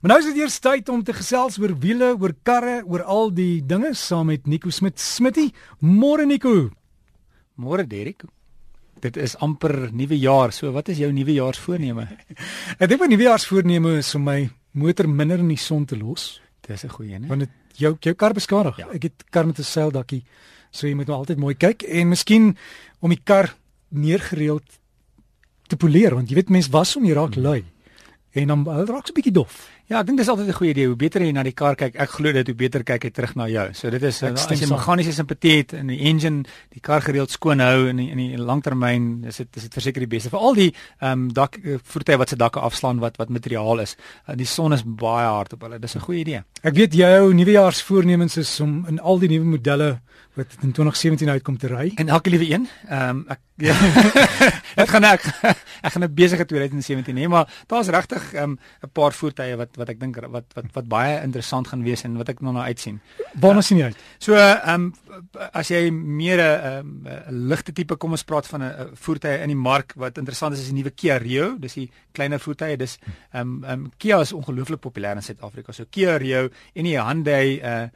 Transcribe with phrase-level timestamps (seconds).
[0.00, 3.28] Maar nou is dit eers tyd om te gesels oor wiele, oor karre, oor al
[3.36, 4.96] die dinge saam met Nico Smit.
[4.96, 5.50] Smitty,
[5.84, 6.70] môre Nico.
[7.60, 8.24] Môre Derek.
[9.04, 10.54] Dit is amper nuwe jaar.
[10.56, 12.06] So wat is jou nuwejaarsvoorneme?
[12.80, 14.38] Ek dink my nuwejaarsvoorneme is om my
[14.80, 16.38] motor minder in die son te los.
[16.64, 17.28] Dis 'n goeie, né?
[17.28, 18.76] Want dit jou jou kar beskadig.
[18.80, 18.88] Ja.
[18.92, 20.24] Ek het kar met 'n seildakkie.
[20.70, 22.56] So jy moet nou altyd mooi kyk en miskien
[23.00, 23.54] om die kar
[23.88, 24.64] meer gereeld
[25.68, 27.42] te poleer want jy weet mense was om jy raak hmm.
[27.42, 27.64] lui.
[28.32, 29.68] En dan raak se bietjie dof.
[29.90, 30.86] Ja, ek dink dis altyd 'n goeie idee.
[30.86, 33.34] Hoe beter jy na die kar kyk, ek glo dit hoe beter kyk hy terug
[33.34, 33.74] na jou.
[33.74, 37.58] So dit is as jy meganiese simpatie het in die engine, die kar gereeld skoon
[37.58, 40.54] hou in die, in die langtermyn, is dit is dit verseker die beste vir al
[40.54, 43.96] die ehm um, dak eh, voertuie wat se dakke afslaan wat wat materiaal is.
[44.28, 45.80] Uh, die son is baie hard op hulle.
[45.80, 46.44] Dis 'n goeie idee.
[46.62, 49.98] Ek weet jou nuwejaarsvoornemens is om in al die nuwe modelle
[50.34, 51.92] wat in 2017 uitkom te ry.
[51.96, 52.68] En elke liewe een.
[52.88, 53.74] Ehm um, ek ja.
[54.82, 55.24] ek gaan ek
[55.86, 59.76] ek gaan 'n besige 2017 hê, maar daar's regtig ehm um, 'n paar voertuie wat
[59.80, 62.64] wat ek dink wat wat wat baie interessant gaan wees en wat ek nog nou
[62.64, 63.00] uitsien.
[63.40, 64.02] Waarna sien jy uit?
[64.18, 64.92] So ehm um,
[65.52, 69.62] as jy meer 'n um, ligte tipe kom ons praat van 'n voertuie in die
[69.68, 72.76] mark wat interessant is is die nuwe Kia Rio, dis die kleiner voertuie.
[72.76, 72.98] Dis
[73.32, 75.72] ehm um, ehm um, Kia is ongelooflik populêr in Suid-Afrika.
[75.72, 77.88] So Kia Rio en die Hyundai uh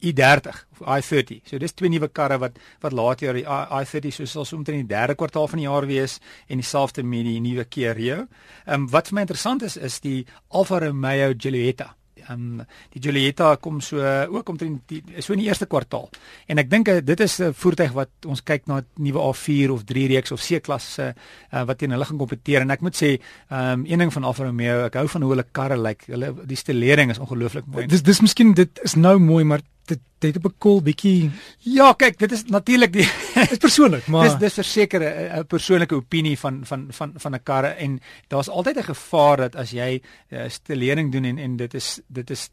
[0.00, 1.42] i30 of i30.
[1.48, 4.86] So dis twee nuwe karre wat wat later die i30 so sal so omtrent in
[4.86, 6.18] die derde kwartaal van die jaar wees
[6.48, 8.26] en dieselfde met die nuwe Kia Rio.
[8.66, 11.94] Ehm um, wat vir my interessant is is die Alfa Romeo Giulietta.
[12.28, 16.08] Ehm um, die Giulietta kom so ook omtrent die so in die eerste kwartaal.
[16.46, 19.84] En ek dink eh, dit is 'n voertuig wat ons kyk na nuwe A4 of
[19.84, 21.14] 3 reeks of C-klasse
[21.52, 23.18] uh, wat teen hulle gaan kompeteer en ek moet sê
[23.50, 25.86] ehm um, een ding van Alfa Romeo, ek hou van hoe hulle karre lyk.
[25.88, 26.12] Like.
[26.12, 27.86] Hulle die stelering is ongelooflik mooi.
[27.86, 31.30] Dis dis miskien dit is nou mooi maar dit dit op 'n koel bietjie.
[31.58, 33.08] Ja, kyk, dit is natuurlik die
[33.50, 35.00] is persoonlik, maar dis dis verseker
[35.40, 39.56] 'n persoonlike opinie van van van van 'n karre en daar's altyd 'n gevaar dat
[39.56, 42.50] as jy uh, stelering doen en en dit is dit is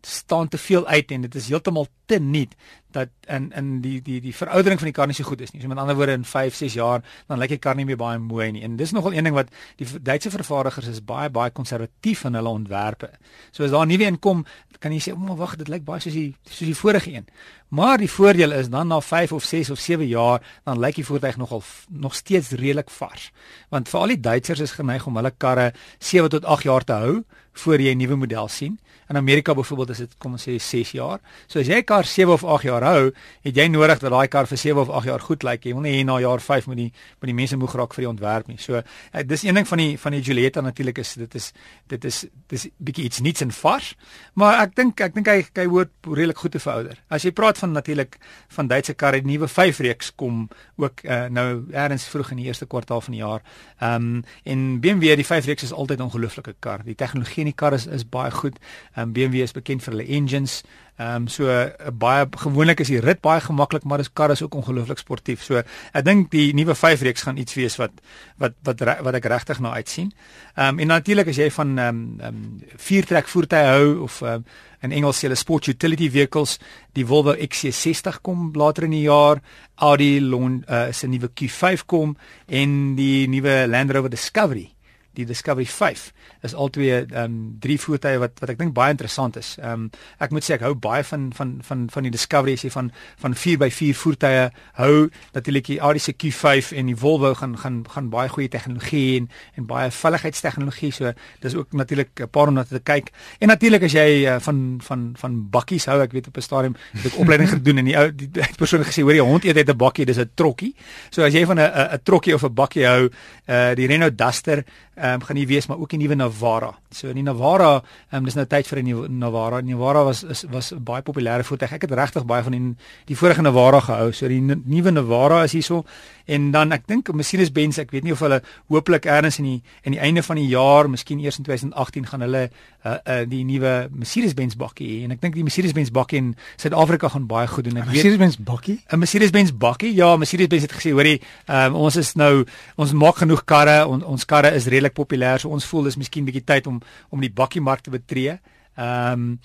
[0.00, 2.54] staan te veel uit en dit is heeltemal te nuut
[2.98, 5.62] dat in in die die die veroudering van die kar nie so goed is nie.
[5.62, 8.18] So met ander woorde in 5, 6 jaar dan lyk die kar nie meer baie
[8.18, 8.62] mooi nie.
[8.66, 12.48] En dis nogal een ding wat die Duitse vervaardigers is baie baie konservatief in hulle
[12.48, 13.10] ontwerpe.
[13.50, 14.44] So as daar nuwe een kom,
[14.78, 17.26] kan jy sê, "O, wag, dit lyk baie soos die soos die vorige een."
[17.68, 21.04] Maar die voordeel is dan na 5 of 6 of 7 jaar dan lyk die
[21.04, 23.30] voertuig nogal nog steeds redelik vars.
[23.68, 26.92] Want vir al die Duitsers is geneig om hulle karre 7 tot 8 jaar te
[26.92, 28.78] hou voor jy 'n nuwe model sien.
[29.08, 31.20] In Amerika byvoorbeeld is dit kom ons sê 6 jaar.
[31.46, 33.12] So as jy 'n kar 7 of 8 jaar hou,
[33.46, 35.64] het jy nodig dat daai kar vir 7 of 8 jaar goed lyk.
[35.64, 36.90] Jy wil nie hê na jaar 5 moet die
[37.20, 38.58] moet die mense moeg raak vir die ontwerp nie.
[38.58, 41.52] So uh, dis een ding van die van die Julietta natuurlik is dit is
[41.86, 43.94] dit is dis bietjie iets niets en vars.
[44.34, 46.98] Maar ek dink ek dink hy hy hoort redelik goed te verouder.
[47.08, 48.18] As jy praat van natuurlik
[48.56, 52.48] van Duitse karre, die nuwe 5 reeks kom ook uh, nou eers vroeg in die
[52.50, 53.42] eerste kwartaal van die jaar.
[53.78, 56.82] Ehm um, en BMW die 5 reeks is altyd 'n ongelooflike kar.
[56.84, 58.58] Die tegnologie in die kar is is baie goed.
[58.94, 60.62] Ehm um, BMW is bekend vir hulle engines.
[60.96, 62.26] Ehm um, so uh, baie
[62.68, 65.42] gewoonlik is die rit baie gemaklik, maar dis kar is ook ongelooflik sportief.
[65.42, 65.62] So
[65.92, 67.92] ek dink die nuwe 5 reeks gaan iets wees wat
[68.38, 70.12] wat wat wat ek regtig na uitsien.
[70.56, 74.20] Ehm um, en natuurlik as jy van ehm um, ehm um, viertrek voertuie hou of
[74.22, 74.44] ehm um,
[74.80, 76.58] in Engels sê hulle sport utility vehicles,
[76.94, 79.40] die Volvo XC60 kom later in die jaar,
[79.74, 84.77] Audi Lon uh, se nuwe Q5 kom en die nuwe Land Rover Discovery
[85.18, 86.12] die Discovery 5
[86.46, 89.56] is albei ehm um, drie voertuie wat wat ek dink baie interessant is.
[89.58, 89.90] Ehm um,
[90.22, 92.90] ek moet sê ek hou baie van van van van die Discovery as jy van
[93.22, 94.44] van 4x4 voertuie
[94.78, 95.08] hou.
[95.34, 99.28] Natuurlik die Audi se Q5 en die Volvo gaan gaan gaan baie goeie tegnologie en
[99.58, 100.92] en baie veiligheidstegnologie.
[100.94, 101.12] So
[101.42, 103.10] dis ook natuurlik 'n paar om na te kyk.
[103.40, 106.76] En natuurlik as jy uh, van van van bakkies hou, ek weet op 'n stadium
[106.92, 109.56] het ek opleiding gedoen en die ou die, die persoon gesê hoor jy hond eet
[109.56, 110.74] uit 'n bakkie, dis 'n trokkie.
[111.10, 113.10] So as jy van 'n 'n trokkie of 'n bakkie hou,
[113.48, 114.64] uh die Renault Duster
[114.98, 116.72] ehm um, gaan nie wees maar ook die nuwe Navara.
[116.90, 119.60] So die Navara, ehm um, dis nou tyd vir 'n nuwe Navara.
[119.60, 121.72] Die Navara was is was 'n baie populêre voertuig.
[121.72, 122.76] Ek het regtig baie van die
[123.06, 124.12] die vorige Navara gehou.
[124.12, 125.84] So die nuwe Navara is hierso
[126.28, 129.92] en dan ek dink Mercedes-Benz, ek weet nie of hulle hopelik eers in die in
[129.96, 133.88] die einde van die jaar, miskien eers in 2018 gaan hulle uh, uh, die nuwe
[133.90, 137.80] Mercedes-Benz bakkie hê en ek dink die Mercedes-Benz bakkie in Suid-Afrika gaan baie goed doen.
[137.80, 138.78] Ek Mercedes-Benz bakkie?
[138.92, 139.94] 'n Mercedes-Benz bakkie?
[139.96, 142.44] Ja, Mercedes-Benz het gesê, hoorie, um, ons is nou
[142.76, 146.24] ons maak genoeg karre, on, ons karre is redelik populêr, so ons voel dis miskien
[146.24, 146.80] bietjie tyd om
[147.10, 148.38] om die bakkie mark te betree.
[148.78, 149.40] Ehm um,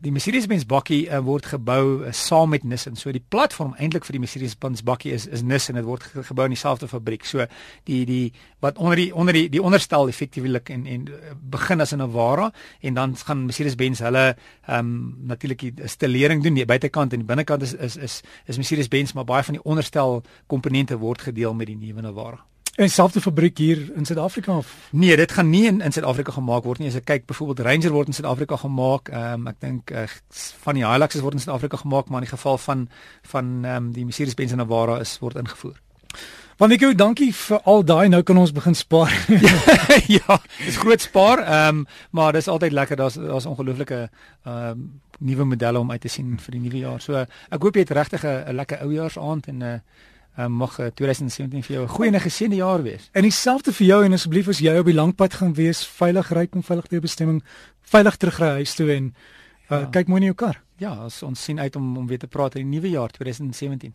[0.00, 2.96] die Mercedes-Benz bakkie uh, word gebou uh, saam met Nissan.
[2.96, 5.78] So die platform eintlik vir die Mercedes-Benz bakkie is is Nissan.
[5.80, 7.24] Dit word ge gebou in dieselfde fabriek.
[7.24, 7.46] So
[7.88, 8.32] die die
[8.64, 12.50] wat onder die onder die die onderstel effektiewelik en en uh, begin as 'n Navara
[12.80, 14.36] en dan gaan Mercedes-Benz hulle
[14.66, 18.56] ehm um, natuurlik die stelering doen die buitekant en die binnekant is is is, is
[18.56, 22.44] Mercedes-Benz maar baie van die onderstel komponente word gedeel met die nuwe Navara.
[22.74, 24.88] En selfde fabriek hier in Suid-Afrika of?
[24.90, 26.88] Nee, dit gaan nie in in Suid-Afrika gemaak word nie.
[26.90, 29.12] As ek kyk, byvoorbeeld Ranger word in Suid-Afrika gemaak.
[29.14, 30.06] Ehm um, ek dink uh,
[30.64, 32.88] van die Hiluxes word in Suid-Afrika gemaak, maar in die geval van
[33.30, 35.78] van ehm um, die Mercedes-Benz Navara is word ingevoer.
[36.54, 39.14] Ek gou dankie vir al daai nou kan ons begin spaar.
[40.18, 41.44] ja, dis groot spaar.
[41.44, 42.96] Ehm um, maar dis altyd lekker.
[42.96, 44.88] Daar's daar's ongelooflike ehm um,
[45.18, 46.98] nuwe modelle om uit te sien vir die nuwe jaar.
[47.00, 49.78] So ek hoop jy het regtig 'n lekker oujaarsaand en 'n uh,
[50.38, 53.08] uh, mag 2017 vir jou 'n goeie en geseënde jaar wees.
[53.12, 56.48] En dieselfde vir jou en asseblief as jy op die langpad gaan wees, veilig ry
[56.50, 57.42] en veilig by bestemming,
[57.80, 59.14] veilig terug ry huis toe en
[59.70, 59.86] uh, ja.
[59.90, 60.60] kyk mooi in jou kar.
[60.76, 63.94] Ja, ons sien uit om om weer te praat in die nuwe jaar 2017.